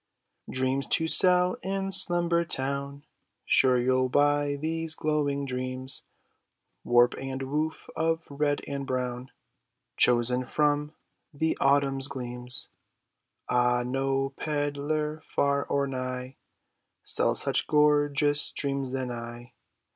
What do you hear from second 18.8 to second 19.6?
as I